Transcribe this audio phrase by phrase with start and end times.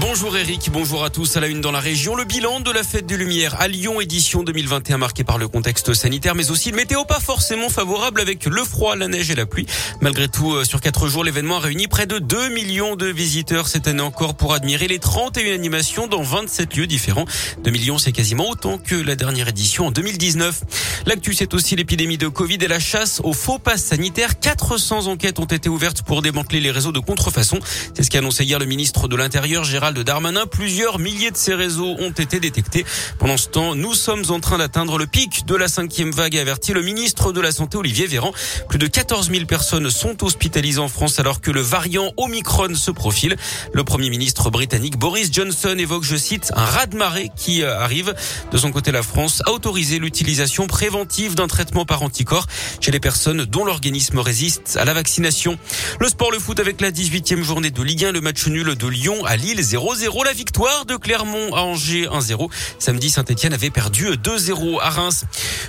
[0.00, 1.36] Bonjour Eric, bonjour à tous.
[1.36, 4.00] À la une dans la région, le bilan de la fête des Lumières à Lyon
[4.00, 8.44] édition 2021 marqué par le contexte sanitaire mais aussi le météo pas forcément favorable avec
[8.46, 9.66] le froid, la neige et la pluie.
[10.00, 13.68] Malgré tout, euh, sur quatre jours, l'événement a réuni près de 2 millions de visiteurs
[13.68, 17.26] cette année encore pour admirer les 31 animations dans 27 lieux différents.
[17.62, 20.60] 2 millions, c'est quasiment autant que la dernière édition en 2019.
[21.06, 24.40] L'actu, c'est aussi l'épidémie de Covid et la chasse aux faux passes sanitaires.
[24.40, 27.60] 400 enquêtes ont été ouvertes pour démanteler les réseaux de contrefaçon.
[27.94, 30.46] C'est ce qu'a annoncé hier le ministre de l'Intérieur, Gérard de Darmanin.
[30.46, 32.84] Plusieurs milliers de ces réseaux ont été détectés.
[33.18, 36.40] Pendant ce temps, nous sommes en train d'atteindre le pic de la cinquième vague, a
[36.40, 38.32] averti le ministre de la Santé Olivier Véran.
[38.68, 42.90] Plus de 14 000 personnes sont hospitalisées en France alors que le variant Omicron se
[42.90, 43.36] profile.
[43.72, 48.14] Le premier ministre britannique Boris Johnson évoque, je cite, un raz-de-marée qui euh, arrive.
[48.52, 52.46] De son côté, la France a autorisé l'utilisation préventive d'un traitement par anticorps
[52.80, 55.58] chez les personnes dont l'organisme résiste à la vaccination.
[56.00, 58.86] Le sport, le foot avec la 18e journée de Ligue 1, le match nul de
[58.86, 60.24] Lyon à Lille 0-0.
[60.24, 62.48] La victoire de Clermont à Angers 1-0.
[62.78, 65.24] Samedi, Saint-Etienne avait perdu 2-0 à Reims.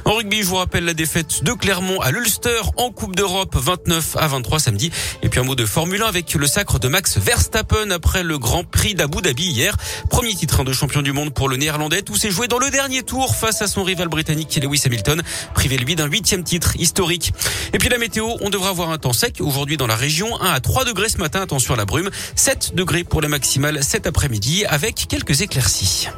[0.08, 4.18] En rugby, je vous rappelle la défaite de Clermont à l'Ulster en Coupe d'Europe 29
[4.18, 4.92] à 23 samedi.
[5.24, 8.38] Et puis un mot de Formule 1 avec le sacre de Max Verstappen après le
[8.38, 9.76] Grand Prix d'Abu Dhabi hier.
[10.12, 12.04] Premier titre de champion du monde pour le néerlandais.
[12.04, 15.24] Tout s'est joué dans le dernier tour face à son rival britannique Lewis Hamilton.
[15.56, 17.34] Privé lui d'un huitième titre historique.
[17.74, 20.40] Et puis la météo, on devra avoir un temps sec aujourd'hui dans la région.
[20.40, 22.12] 1 à 3 degrés ce matin, attention à la brume.
[22.36, 26.10] 7 degrés pour la maximale cet après-midi avec quelques éclaircies.